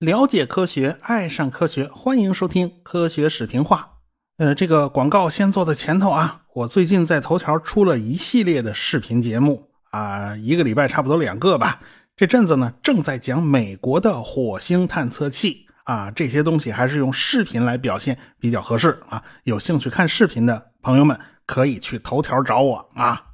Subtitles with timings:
[0.00, 3.78] 了解科学，爱上科学，欢迎收听《科学视频化》。
[4.44, 6.42] 呃，这个广告先做在前头啊。
[6.54, 11.80] 我最近在头条出了一系列的视频节目啊，一个礼拜差不多两个吧。
[12.16, 19.22] 这阵子呢，正在讲美国的火星探测器啊，这些东西还是用视频来表现比较合适啊。
[19.44, 23.33] 有兴趣看视频的朋友们，可以去头条找我啊。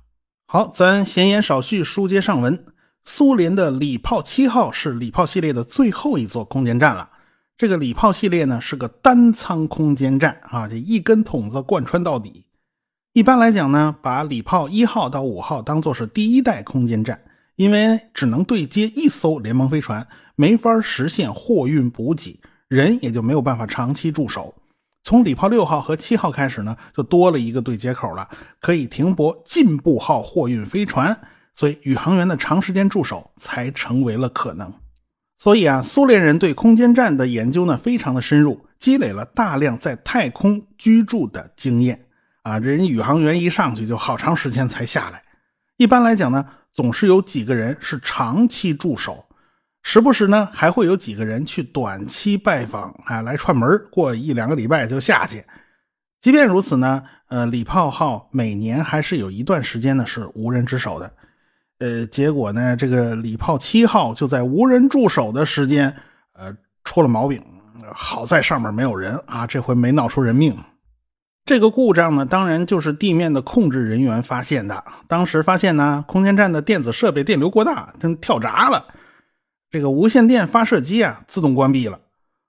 [0.53, 2.65] 好，咱闲言少叙，书接上文。
[3.05, 7.09] 苏联的礼炮七号是礼炮系列的最后一座空间站了。
[7.57, 12.47] 这个礼炮系列呢是个单舱空间站啊，这一根筒子贯穿到底。
[13.13, 17.21] 一般来讲呢，把礼炮一号到五号当做是第一代空间站，
[17.55, 24.53] 因为只能对接一艘联盟飞船，没法实现货运补给，人也就没有办法长期驻守。
[25.03, 28.29] 从礼炮六号和七号开始呢，就多了一个对接口了，
[28.61, 31.19] 可以停泊进步号货运飞船。
[31.53, 34.73] 所以，宇航员的长时间驻守才成为了可能。
[35.39, 42.07] 所以啊，苏联人对空间站的研究呢，非常的深入，积累了大量在太空居住的经验
[42.43, 42.59] 啊。
[42.59, 45.23] 人宇航员一上去就好长时间才下来。
[45.77, 49.25] 一般来讲呢，总是有几个人是长期驻守，
[49.83, 55.45] 时不时呢还会有几个人去短期拜访啊，来串门过一两个礼拜就下去。
[56.21, 61.11] 即便如此呢，呃，礼炮号每年还是有一段时间呢是无人值守的。
[61.79, 65.97] 呃，结果呢，这个礼炮七号就在无人驻守的时间，
[66.35, 67.43] 呃，出了毛病。
[67.93, 70.57] 好在上面没有人啊，这回没闹出人命。
[71.47, 74.85] 这个故障呢，当然就是地面的控制人员发现的。
[75.09, 78.85] 当时发现呢，空间站的电子设备电流过大，它跳闸了。
[79.71, 82.01] 这个无线电发射机啊，自动关闭了。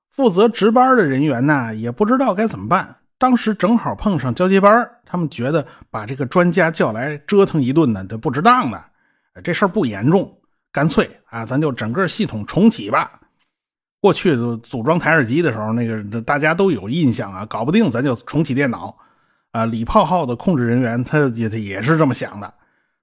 [0.10, 2.96] 负责值班的人员呢，也不知道该怎么办。
[3.18, 8.84] 当时正好碰上交接班，他们觉得把这个专家叫来折腾一顿呢，这不值当的。
[9.44, 10.36] 这事儿不严重，
[10.72, 13.20] 干脆啊，咱就整个系统重启吧。
[14.02, 18.98] 过去组装台式机的时候，那个大家都有印象啊，搞不定咱就重启电脑。
[19.52, 22.54] 啊，礼炮号的控制人员他也他也是这么想的。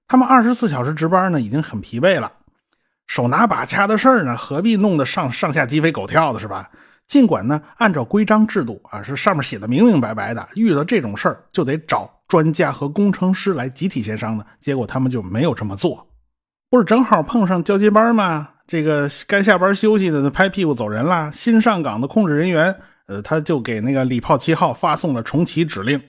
[0.07, 2.31] 他们二十四小时值班呢，已经很疲惫了，
[3.09, 6.69] 手拿把掐的事儿呢，何必弄得上上下鸡飞狗跳的，是吧？
[7.07, 14.45] 尽管呢，按照规章制度啊，是上面写的明明白白的，遇到这种事儿就得找专家和工程师来集体协商的。
[14.59, 16.07] 结果他们就没有这么做。
[16.69, 18.49] 不是正好碰上交接班吗？
[18.67, 21.31] 这个该下班休息的拍屁股走人啦。
[21.33, 22.75] 新上岗的控制人员，
[23.07, 25.99] 呃，他就给那个礼炮七号发送了重启指令。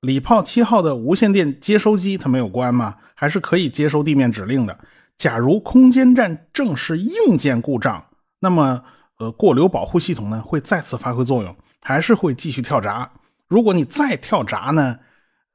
[0.00, 2.94] 礼炮七号的无线电接收机它没有关吗？
[3.14, 4.78] 还是可以接收地面指令的。
[5.20, 8.02] 假如空间站正是硬件故障，
[8.38, 8.82] 那么
[9.18, 13.10] 呃，过流保护系统呢会再次发挥作用，还是会继续跳闸。
[13.46, 14.98] 如果你再跳闸呢，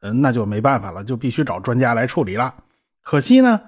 [0.01, 2.53] 呃，那就没办法了，就必须找专家来处理了。
[3.01, 3.59] 可惜呢。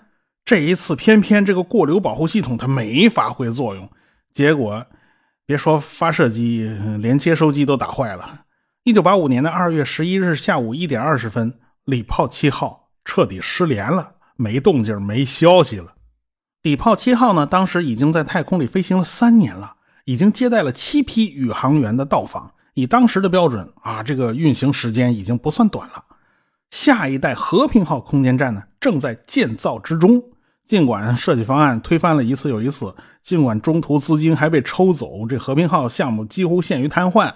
[0.46, 3.92] 这一次偏偏这个过流保护系统它没发挥作用，
[4.34, 4.86] 结果
[5.46, 6.64] 别说发射机，
[7.00, 8.46] 连接收机都打坏了。
[8.84, 15.96] 一九八五年的二月十一日下午一点二十分，礼炮七号彻底失联了，没动静，没消息了。
[16.62, 19.74] 礼炮七号呢，当时已经在太空里飞行了三年了，
[20.06, 22.52] 已经接待了七批宇航员的到访。
[22.74, 26.04] 以当时的标准啊，这个运行时间已经不算短了。
[26.70, 30.22] 下一代和平号空间站呢，正在建造之中。
[30.66, 32.94] 尽管设计方案推翻了一次又一次，
[33.24, 37.34] 尽管中途资金还被抽走，这和平号项目几乎陷于瘫痪，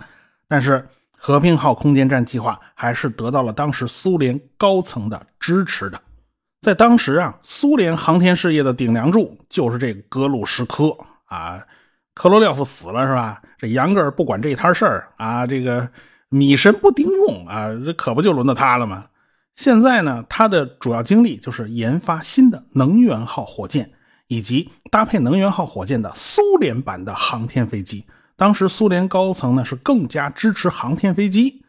[0.50, 0.86] 但是
[1.18, 6.02] 和平号空间站计划还是得到了当时苏联高层的支持的。
[6.62, 10.96] 在当时啊，苏联航天事业的顶梁柱就是这个格鲁什科
[11.26, 11.60] 啊，
[12.14, 13.42] 科罗廖夫死了是吧？
[13.58, 15.90] 这杨格尔不管这摊事儿啊，这个
[16.30, 19.06] 米神不顶用啊，这可不就轮到他了吗？
[19.56, 23.92] 现在呢，他的主要精力就是研发新的能源号火箭，
[24.28, 28.06] 以及搭配能源号火箭的苏联版的航天飞机。
[28.36, 31.64] 当时苏联高层呢是更加支持航天飞机，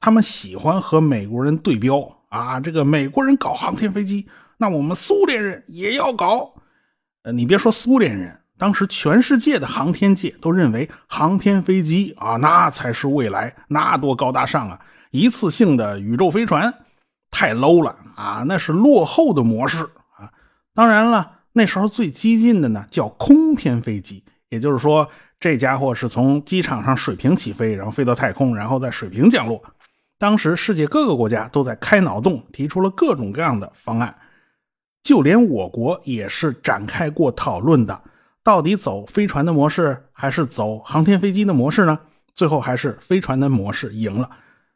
[0.00, 1.98] 他们喜欢和美国人对标
[2.30, 2.58] 啊。
[2.58, 4.26] 这个美国人搞航天飞机，
[4.56, 6.54] 那我们苏联人也要搞。
[7.22, 14.80] 呃，你别说苏联人，当时全世界的航天界都认为航天飞机啊，那才是未来，那多高大上啊！
[15.10, 16.72] 一次性的宇宙飞船。
[17.32, 18.42] 太 low 了啊！
[18.44, 19.84] 那是落后的模式
[20.18, 20.26] 啊！
[20.74, 29.62] 当然了，那时候最激进的呢叫空天飞机，也就是说，这家伙是从机场上水平起飞，然后飞到太空，然后在水平降落。
[30.20, 34.14] 当时世界各个国家都在开脑洞，提出了各种各样的方案，
[35.02, 37.98] 就连我国也是展开过讨论的。
[38.44, 41.98] 到底走飞船的模式，还是走航天飞机的模式呢？
[42.34, 44.28] 最后还是飞船的模式赢了。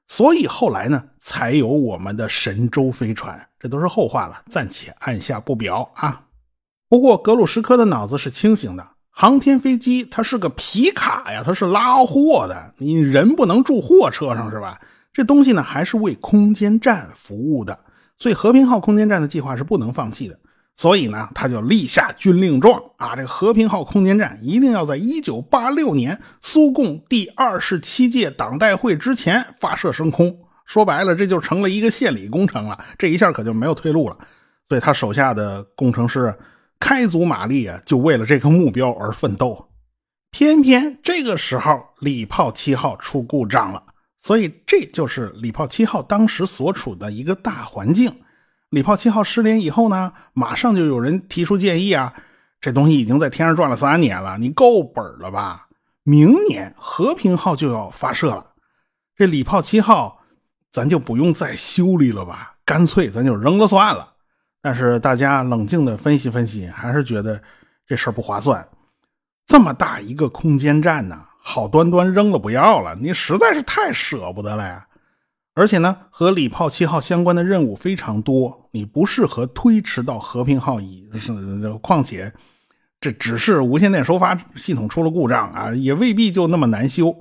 [0.07, 3.39] 所以后来呢，才有我们的神舟飞船。
[3.61, 6.23] 这都是后话了，暂且按下不表啊。
[6.89, 14.81] 不过格鲁什科的脑子是清醒的，航天飞机它是个皮卡呀，它是拉货的，你人不能住货车上是吧？
[15.15, 17.79] 这东西呢，还是为空间站服务的，
[18.19, 20.39] 所以和平号空间站的计划是不能放弃的。
[20.77, 30.37] 所以呢，他就立下军令状啊，这个和平号空间站一定要在一九八六年苏共第二十七届党代会之前发射升空。
[30.67, 32.85] 说白了，这就成了一个献礼工程了。
[32.99, 34.19] 这一下可就没有退路了。
[34.69, 36.35] 所以他手下的工程师
[36.81, 39.69] 开足马力啊，就为了这个目标而奋斗。
[40.33, 43.81] 偏偏这个时候，礼炮七号出故障了。
[44.25, 48.11] 所以这就是礼炮七号当时所处的一个大环境。
[48.71, 52.15] 礼炮七号失联以后呢，马上就有人提出建议啊，
[52.59, 55.69] 这东西已经在天上转了三年了，你够本了吧？
[56.05, 58.47] 明年和平号就要发射了，
[59.15, 60.19] 这礼炮七号
[60.73, 62.55] 咱就不用再修理了吧？
[62.65, 64.11] 干脆咱就扔了算了。
[64.63, 67.39] 但是大家冷静的分析分析，还是觉得
[67.87, 68.67] 这事儿不划算。
[69.47, 74.89] 这么大一个空间站呢，好端端扔了不要了，你实在是太舍不得了呀。
[75.53, 81.31] 而且呢，和礼炮七号相关的任务非常多，你不适合推迟到和平号以是。
[81.83, 82.33] 况且，
[82.99, 87.15] 这只是无线电收发系统出了故障啊，也未必就那么难修。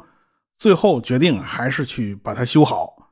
[0.58, 3.12] 最后决定还是去把它修好。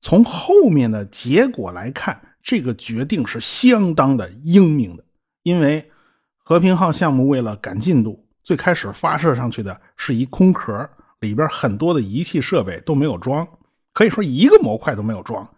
[0.00, 5.04] 从后面的结果来看，这个决定是相当的英明的。
[5.44, 5.90] 因为
[6.36, 13.46] 和平号项目为了赶进度，最开始发射上去的是一空壳，里边很多的仪器设备都没有装。
[13.92, 15.48] 可以说一个模块都没有装，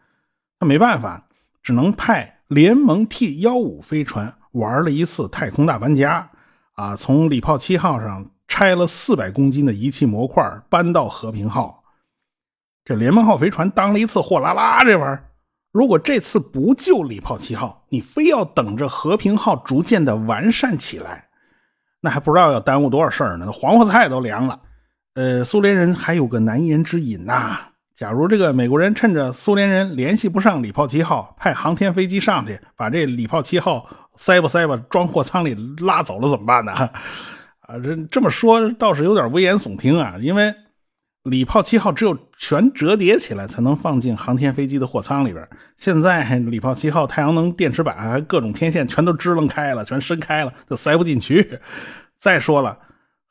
[0.61, 1.27] 那没办法，
[1.63, 6.29] 只能派联盟 T 幺五飞船玩了一次太空大搬家，
[6.75, 11.83] 啊，从礼炮七号上拆了四百公斤的仪器模块搬到和平号。
[12.85, 15.31] 这联盟号飞船当了一次货拉拉，这玩意儿，
[15.73, 21.31] 如果这次不救礼炮七号，你非要等着和平号逐渐的完善起来，
[22.03, 24.59] 那还不知道要耽误多少事儿呢，那黄花菜都凉了。
[25.15, 27.59] 呃，苏联人还有个难言之隐呐。
[27.95, 36.73] 假如这个美国人趁着苏联人联系不上礼炮七号，派航天飞机上去把这礼炮七号塞吧塞吧装货舱里拉走了怎么办呢？
[37.63, 40.53] 啊，这这么说倒是有点危言耸听啊，因为
[41.25, 45.49] 礼炮七号只有全折叠起来才能放进航天飞机的货舱里边。
[45.79, 51.61] 现在 礼炮七号太阳能电池板各种天线全都支棱开了，全伸开了，就塞不进去。
[52.19, 52.79] 再说了。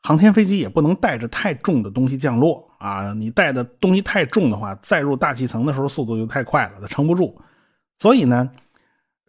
[0.04, 3.12] 航天飞机也不能带着太重的东西降落啊！
[3.12, 7.40] 你带的东西太重的话，载入大气层的时候速度就太快了，它撑不住。
[8.00, 8.50] 所以呢，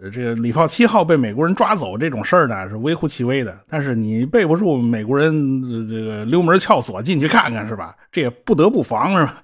[0.09, 3.57] 这个礼炮七号被美国人抓走这种事儿呢，是微乎其微的。
[3.67, 7.95] 但是你背不住美国人这个溜门撬锁进去看看是吧？
[8.11, 9.43] 这也不得不防是吧？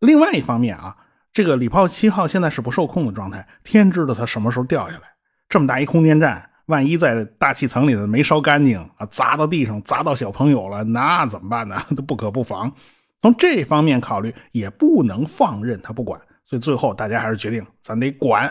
[0.00, 0.96] 另外一方面啊，
[1.32, 5.02] 这个礼炮七号现在是不受控的状态，天知道它什么时候掉下来。
[5.48, 6.50] 这么大一空间站。
[6.66, 11.78] 万一在大气层里头没烧干净啊，砸到地上，砸到小朋友了，那怎么办呢？
[11.94, 12.72] 都不可不防。
[13.20, 16.18] 从这方面考虑，也不能放任他不管。
[16.42, 18.50] 所以最后大家还是决定，咱得管。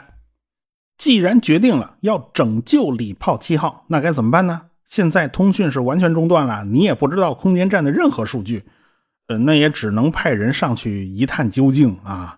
[0.98, 4.62] 既然决定了要拯救礼炮七号，那该怎么办呢？
[4.86, 8.64] 现在通讯是完全中断了，你也不知道空间站的任何数据，
[9.28, 12.38] 呃，那也只能派人上去一探究竟啊。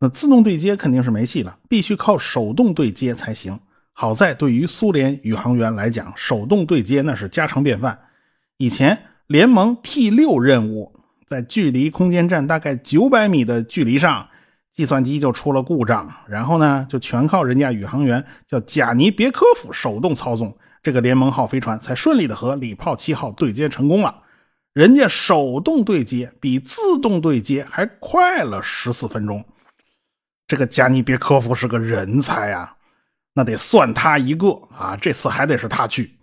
[0.00, 3.58] 那自动对接肯定是没戏了，必须靠手动对接才行。
[3.92, 7.98] 好在，对于苏联宇航员来讲，手动对接那是家常便饭。
[8.58, 8.96] 以前
[9.26, 10.92] 联盟 T 六任务
[11.26, 14.28] 在距离空间站大概九百米的距离上，
[14.78, 24.22] 计算机就出了故障，然后呢，就全靠人家宇航员叫贾尼别科夫手动操纵这个联盟号飞船，才顺利的和礼炮七号对接成功了。
[24.74, 29.44] 人家手动对接比自动对接还快了十四分钟。
[30.46, 32.76] 这个贾尼别科夫是个人才啊！
[33.34, 34.96] 那得算他一个啊！
[35.02, 36.16] 这次还得是他去。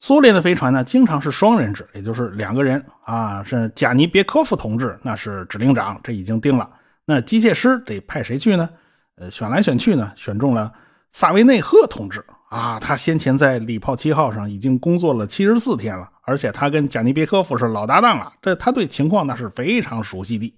[0.00, 3.44] 苏联的飞船呢，经常是双人制，也就是两个人啊。
[3.44, 6.68] 是贾尼别科夫同志，那是指令长，这已经定了。
[7.06, 8.68] 那机械师得派谁去呢？
[9.16, 10.72] 呃，选来选去呢，选中了
[11.12, 12.78] 萨维内赫同志啊。
[12.78, 20.52] 他先前在礼炮七号上已经工作了七十四天了，而且他跟贾尼别科夫是老搭档了，这他对情况那是非常熟悉的。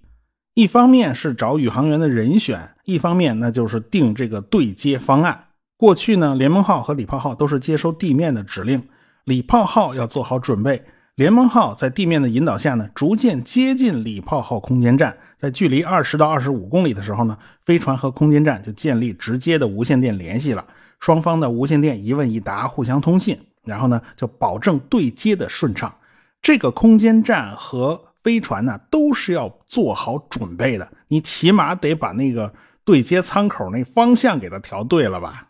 [0.55, 5.45] 一方面是找宇航员的人选，一方面那就是定这个对接方案。
[5.77, 8.85] 过去呢，联盟号和礼炮号都是接收地面的指令，
[9.23, 10.83] 礼炮号要做好准备，
[11.15, 20.65] 联盟号在地面的引导下呢，逐渐接近礼炮号空间站，在距离二十到二十五公里的时候呢，飞船和空间站就建立直接的无线电联系了，
[20.99, 25.93] 双方的无线电一问一答，互相通信，然后呢，就保证对接的顺畅。
[26.41, 30.85] 这个空间站和飞船呢，都是要做好准备的。
[31.07, 32.53] 你起码得把那个
[32.83, 35.47] 对接舱口那方向给它调对了吧？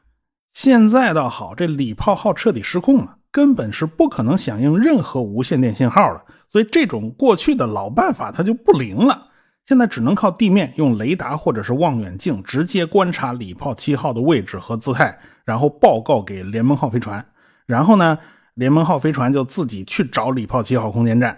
[0.53, 6.21] 现在倒好，这礼炮号彻底失控了，根本是不可能响应任何无线电信号的。
[6.47, 9.28] 所以这种过去的老办法它就不灵了。
[9.69, 17.23] 现在只能靠地面用雷达或者是望远镜直接观察礼炮七号的位置和姿态，然后报告给联盟号飞船。
[17.67, 18.17] 然后呢，
[18.55, 21.37] 联盟号飞船就自己去找礼炮七号空间站。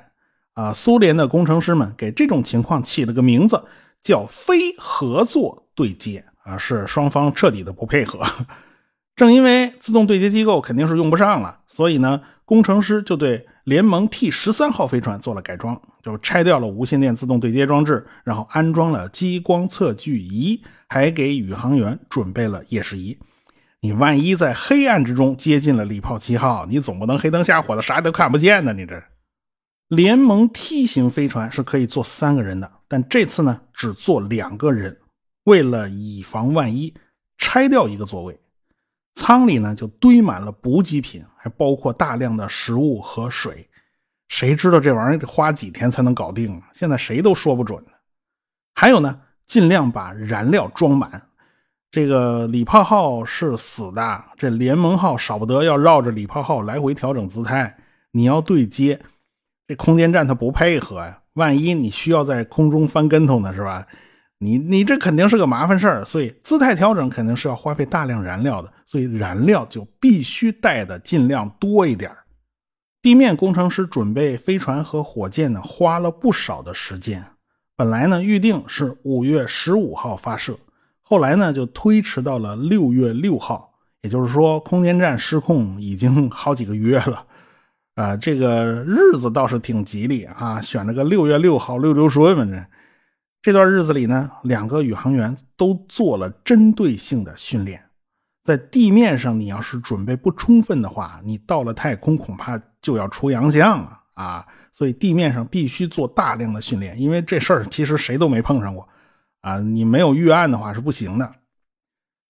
[0.53, 3.61] 啊，苏联的工程师们给这种情况起了个名字，
[4.01, 6.23] 叫非合作对接。
[6.45, 8.25] 啊，是双方彻底的不配合。
[9.17, 13.45] 正因为自动对接机构肯定是用不上了，所以呢，工程师就对。
[13.63, 23.17] 联盟 T 十三号飞船做了改装，就拆掉了无线电自动对接装置，然后安装了激光测距仪，还给宇航员准备了夜视仪。
[23.81, 28.73] 你万一在黑暗之中接近了礼炮七号，你总不能黑灯瞎火的啥都看不见呢？
[28.73, 29.01] 你这
[29.87, 34.97] 联盟 T 型飞船是可以坐三个人的，但这次呢只坐两个人，
[35.43, 36.93] 为了以防万一，
[37.37, 38.39] 拆掉一个座位。
[39.15, 43.67] 舱里呢就堆满了补给品，还包括大量的食物和水。
[44.29, 46.69] 谁知道这玩意儿得花几天才能搞定啊？
[46.73, 47.83] 现在谁都说不准
[48.73, 51.21] 还有呢，尽量把燃料装满。
[51.91, 57.77] 这个礼炮号是死的，这联盟号少不得要绕着礼炮号来回调整姿态。
[58.11, 58.97] 你要对接，
[59.67, 63.85] 这空间站它不配合呀，万一你需要在空中翻跟头呢，是吧？
[64.43, 72.11] 你你这肯定是个麻烦事儿，所以姿态调整肯定是要花费大量燃料的，所以燃料就必须带的尽量多一点
[73.03, 77.23] 地面工程师准备飞船和火箭呢，花了不少的时间。
[77.75, 80.57] 本来呢预定是五月十五号发射，
[81.01, 83.71] 后来呢就推迟到了六月六号，
[84.01, 87.23] 也就是说空间站失控已经好几个月了。
[87.93, 92.65] 啊，这个日子倒是挺吉利啊，选了个六月六号，六六顺嘛这。
[93.41, 97.83] 这段日子里呢，两个宇航员都做了针对性的训练。
[98.43, 104.45] 在地面上，你要是准备不充分的话，你到了太空恐怕就要出洋相了啊！
[104.71, 108.87] 所以地面上必须做大量的训练，因为这事儿其实谁都没碰上过
[109.41, 109.59] 啊！
[109.59, 111.31] 你没有预案的话是不行的。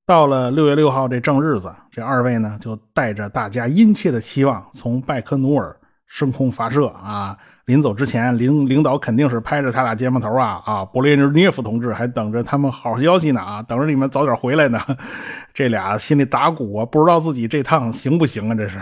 [0.05, 5.77] 到了六月六号这正日子，这二位呢就带着大家殷切的期望，从拜科努尔
[6.11, 7.37] 升空发射啊！
[7.63, 10.81] 临走之前，领领导肯定是拍着他俩肩膀头啊啊！
[10.81, 14.77] 勃列日涅夫同志还等着他们好消息呢啊，等着你们早点回来呢。
[15.53, 18.55] 这俩心里打鼓啊，不知道自己这趟行不行啊？
[18.55, 18.77] 这是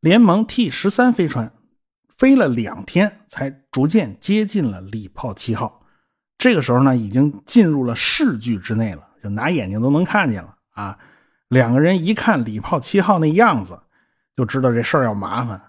[0.00, 1.50] 联盟 T 十三飞船
[2.16, 5.82] 飞了两天，才逐渐接近了礼炮七号。
[6.38, 10.96] 这个时候呢，已经进入了视距之内了，就拿眼睛都能看见了啊。
[11.48, 13.76] 两个人一看礼炮七号那样子，
[14.36, 15.60] 就知道这事儿要麻烦。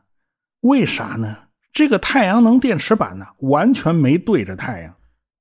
[0.61, 1.37] 为啥呢？
[1.71, 4.93] 这个太阳能电池板呢，完全没对着太阳，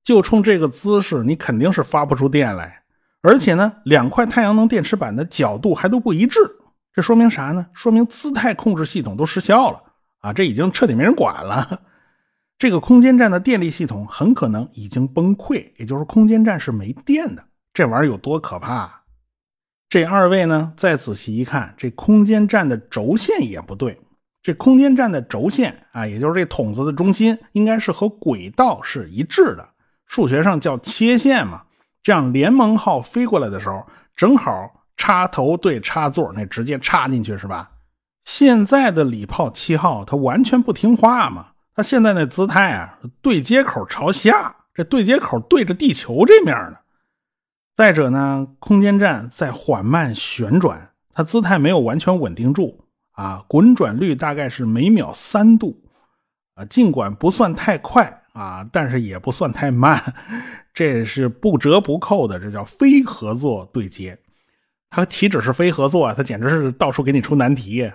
[0.05, 2.83] 就冲这个姿势，你肯定是发不出电来。
[3.21, 6.39] 而且呢，两块太阳能电池板的角度还都不一致，
[6.95, 7.67] 这说明啥呢？
[7.73, 9.83] 说明姿态控制系统都失效了
[10.21, 10.33] 啊！
[10.33, 11.81] 这已经彻底没人管了。
[12.59, 17.43] 这个空间站的电力系统很可能已经崩溃，也就是空间站是没电的。
[17.73, 19.03] 这玩意儿有多可怕？
[19.89, 23.99] 这二位呢，再仔细一看，这空间站的轴线也不对。
[24.43, 29.69] 这空间站的轴线啊，也就是这筒子的中心，应该是和轨道是一致的，
[30.07, 31.63] 数学上叫切线嘛。
[32.03, 33.85] 这样联盟号飞过来的时候，
[34.17, 34.53] 正好
[34.97, 37.71] 插头对插座，那直接插进去是吧？
[38.25, 46.77] 现在的礼炮七号它完全不听话嘛，它现在那姿态啊，对接口朝下，这对接口对着地球这面呢。
[47.77, 52.85] 再者呢，空间站在缓慢旋转，它姿态没有完全稳定住。
[53.19, 55.77] 啊，滚转率大概是每秒三度，
[56.55, 60.01] 啊，尽管不算太快啊，但是也不算太慢，
[60.73, 64.17] 这是不折不扣的，这叫非合作对接。
[64.89, 67.91] 它岂止是非合作啊，它简直是到处给你出难题。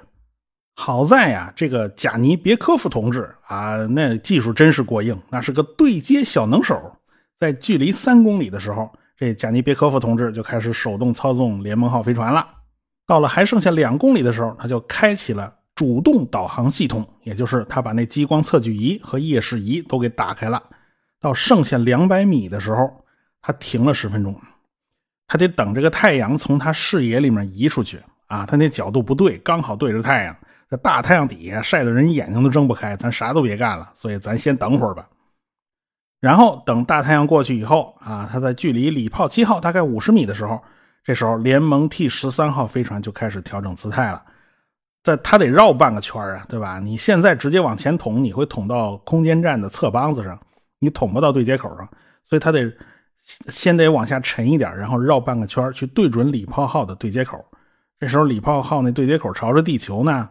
[0.76, 6.98] 好在呀，这个贾尼别科夫同志啊，那技术真是过硬，那是个对接小能手。
[7.40, 12.46] 在距离三公里的时候，这贾尼别科夫同志就开始手动操纵联盟号飞船了。
[13.14, 20.60] 到了还剩下两公里的时候，他就开启了主动导航系统，也就是他把那激光测距仪和夜视仪都给打开了。
[21.22, 22.92] 到剩下两百米的时候，
[23.40, 24.36] 他停了十分钟，
[25.28, 30.36] 他得等这个太阳从他视野里面移出去啊，他那角度不对，刚好对着太阳，
[30.68, 35.08] 在大太阳底下晒得人眼睛都睁不开，咱啥都别干了，所以咱先等会儿吧。
[36.20, 40.60] 然后等大太阳过去以后啊，他在距离礼炮七号大概五十米的时候。
[41.04, 44.24] 这时候，联盟 T 十三号飞船就开始调整姿态了。
[45.04, 46.80] 在它得绕半个圈啊，对吧？
[46.80, 50.40] 你现在直接往前捅，你会捅到空间站的侧帮子上，
[50.80, 51.86] 你捅不到对接口上，
[52.24, 52.72] 所以它得
[53.50, 57.44] 先得往下沉一点，然后绕半个圈去对准礼炮号的对接口。
[58.00, 60.30] 这时候礼炮号那对接口朝着地球呢，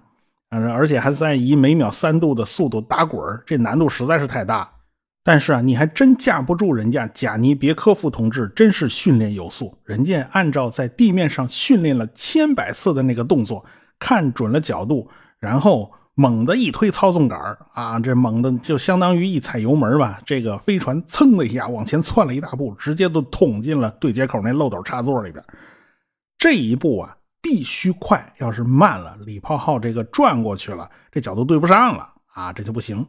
[0.48, 4.71] 而且还在以每秒三度的速度打滚这难度实在是太大。
[5.24, 9.78] 但是啊，你还真架不住人家贾尼别科夫同志，真是训练有素。
[9.84, 13.64] 人家按照在地面上训练了千百次的那个动作，
[14.00, 17.38] 看准了角度，然后猛地一推操纵杆
[17.72, 20.20] 啊，这猛的就相当于一踩油门吧。
[20.26, 25.44] 这个飞船噌的一下往前窜了一大步，直接都捅进了对接口那漏斗插座里边。
[26.36, 33.06] 这一步啊，必须快，要是慢了，礼炮号这个转过去了，这角度对不上了啊，这就不行。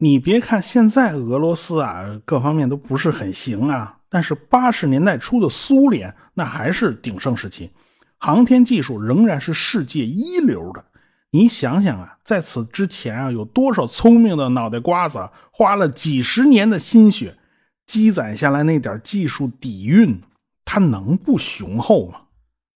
[0.00, 7.68] 你别看现在俄罗斯啊，各方面都不是很行啊，但是八十年代初的苏联那还是鼎盛时期，
[8.16, 10.84] 航天技术仍然是世界一流的。
[11.32, 17.36] 你想想啊，在此之前啊，有多少聪明的脑袋瓜子花了几十年的心血
[17.84, 20.22] 积攒下来那点技术底蕴，
[20.64, 22.20] 它能不雄厚吗？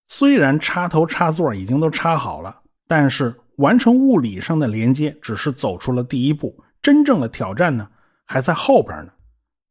[0.09, 6.53] 虽然插头插座已经都插好了，但是完成物理上的连接只是走出了第一步。
[6.83, 7.87] 真正的挑战呢，
[8.25, 9.11] 还在后边呢。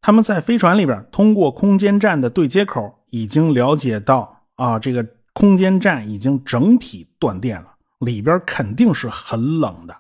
[0.01, 7.69] 他们在飞船里边，通过空间站的对接口，已经了解到啊，这个空间站已经整体断电了，
[8.01, 9.97] 里边肯定是很冷的，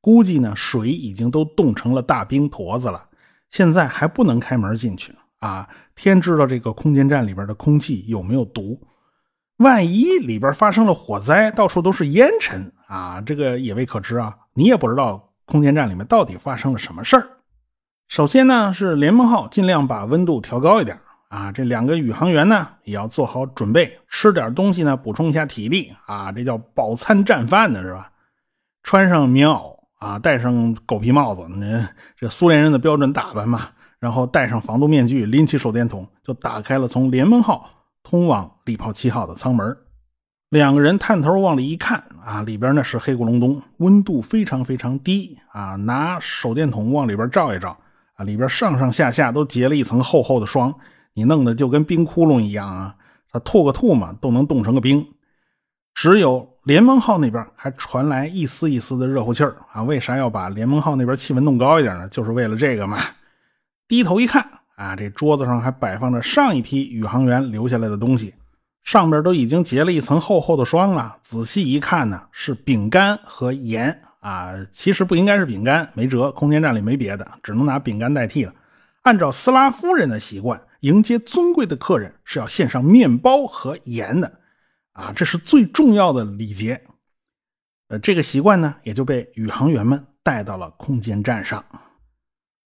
[0.00, 3.06] 估计呢，水已经都冻成了大冰坨子了。
[3.50, 8.80] 现在还不能开门进去啊，天知道这个空间站里边的空气有没有毒，
[9.58, 15.30] 万一里边发生了火灾，到处都是烟尘啊，这个也未可知啊，你也不知道。
[15.46, 17.28] 空间站里面到底发生了什么事儿？
[18.08, 20.98] 首先呢，是联盟号尽量把温度调高一点
[21.28, 21.50] 啊。
[21.50, 26.30] 这两个宇航员呢，也要做好准备，吃点东西呢，补充一下体力啊。
[26.30, 28.10] 这叫饱餐战饭呢，是吧？
[28.82, 33.68] 穿上棉袄啊，戴上狗皮帽子，那这苏联人的标准打扮嘛。
[33.98, 37.70] 然后戴上防毒面具，拎起手电筒，就打开了从联盟号
[38.02, 39.74] 通往礼炮七号的舱门。
[40.54, 45.74] 两个人探头往里一看，啊，里边呢是黑咕隆咚，温度非常非常低啊！
[45.74, 47.76] 拿手电筒往里边照一照，
[48.14, 50.72] 啊，里边上上下下都结了一层厚厚的霜，
[51.14, 52.94] 你弄得就跟冰窟窿一样啊！
[53.32, 55.04] 他吐个吐嘛，都能冻成个冰。
[55.92, 59.82] 只有联盟号那边还传来一丝一丝的热乎气儿啊！
[59.82, 62.08] 为啥要把联盟号那边气温弄高一点呢？
[62.10, 63.00] 就是为了这个嘛！
[63.88, 68.32] 低头一看，啊，这桌子上还摆放着上一批宇航员留下来的东西。
[68.84, 74.52] 上面都已经结了一层厚厚的霜了，仔细一看呢，是饼干和盐啊。
[74.72, 78.54] 其实不应该是饼干，没辙，空间站里没别的，只能拿饼干代替了。
[79.02, 84.30] 按照斯拉夫人的习惯，迎接尊贵的客人是要献上面包和盐的
[84.92, 86.80] 啊，这是最重要的礼节。
[87.88, 91.64] 呃，这个习惯呢，也就被宇航员们带到了空间站上。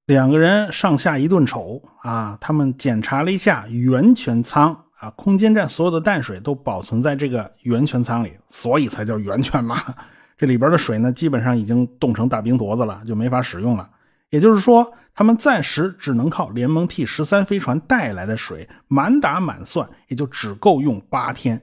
[0.06, 4.84] 两个人上下一顿瞅啊，他们检查了一下圆泉舱。
[5.00, 9.82] 啊，空间站所有的淡水都保存在这个源泉舱里，所以才叫源泉嘛。
[10.36, 13.88] 这里边的水呢，基本上已经冻成大冰坨子了，就没法使用了。
[14.30, 21.62] 也就是说，他们暂时只能靠联盟 T 十三飞船带来的水，满打满算也就只够用八天。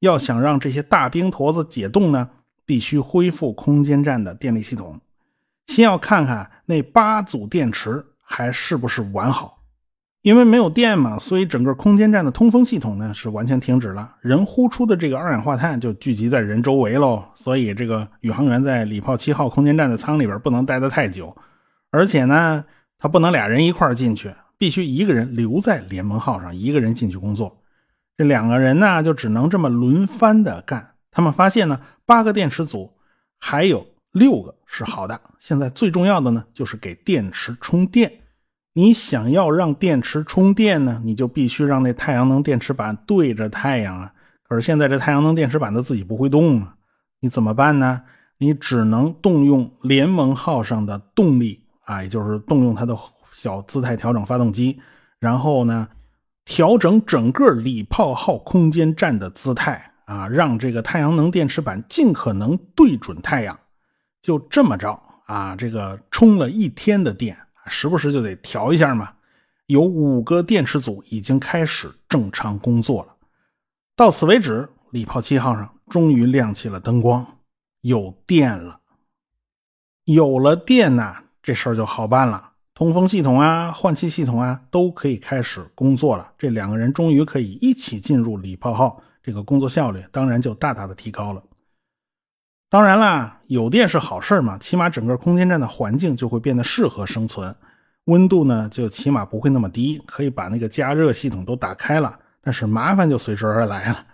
[0.00, 2.28] 要想让这些大冰坨子解冻呢，
[2.66, 5.00] 必须恢复空间站的电力系统，
[5.68, 9.53] 先要看看那八组电池还是不是完好。
[10.24, 17.22] 因为没有电嘛，所以整个空间站的通风系统呢是完全停止了，人呼出的这个二氧化碳就聚集在人周围喽。
[17.34, 21.36] 所以这个宇航员在礼炮七号空间站的舱里边不能待得太久，
[21.90, 22.64] 而且呢，
[22.98, 27.54] 他不能俩人一块进去，必须一个人留在联盟号上，一个人进去工作。
[28.16, 30.92] 这两个人呢就只能这么轮番的干。
[31.10, 32.90] 他们发现呢，八个电池组
[33.38, 38.10] 还有六个是好的，现在最重要的呢就是给电池充电。
[38.76, 44.12] 你想要让电池充电呢，你就必须让那太阳能电池板对着太阳啊。
[44.42, 46.74] 可是现在这太阳能电池板它自己不会动啊，
[47.20, 48.02] 你怎么办呢？
[48.38, 52.96] 你只能动用联盟号上的动力啊，也就是动用它的
[53.32, 54.80] 小姿态调整发动机，
[55.20, 55.88] 然后呢，
[56.44, 63.56] 调整整个礼炮号空间站的姿态啊，让这个太阳能电池板尽可能对准太阳。
[64.20, 67.38] 就这么着啊，这个充了一天的电。
[67.66, 69.12] 时不时就得调一下嘛。
[69.66, 73.14] 有五个电池组已经开始正常工作了。
[73.96, 77.26] 到此为止，礼炮七号上终于亮起了灯光，
[77.80, 78.80] 有电了。
[80.04, 82.50] 有了电呐，这事儿就好办了。
[82.74, 86.32] 通风系统啊，换气系统啊，都可以开始工作了。
[86.36, 91.42] 这两个人终于可以一起进入礼炮号，这个工作效率当然就大大的提高了。
[92.74, 97.54] 当然啦，有电是好事嘛，起码整个空间站的环境就会变得适合生存，
[98.06, 102.18] 温度呢就起码不会那么低，可以把那个加热系统都打开了。
[102.42, 104.04] 但是麻烦就随之而来了，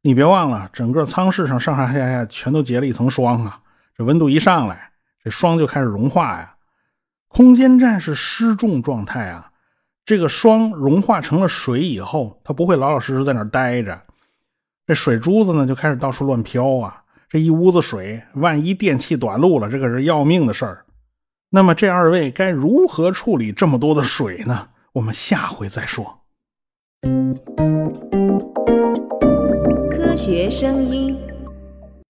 [0.00, 3.60] 你别忘了，整个舱室上上上下下全都结了一层霜啊，
[3.94, 4.90] 这温度一上来，
[5.22, 6.54] 这霜就开始融化呀。
[7.28, 9.50] 空间站是失重状态啊，
[10.06, 14.00] 这个霜融化成了水以后，它不会老老实实在那儿待着，
[14.86, 17.02] 这水珠子呢就开始到处乱飘啊。
[17.28, 20.84] 这一屋子水，万一电器短路了，这可是要命的事儿。
[21.50, 24.68] 那么这二位该如何处理这么多的水呢？
[24.92, 26.20] 我们下回再说。
[29.90, 31.18] 科学声音。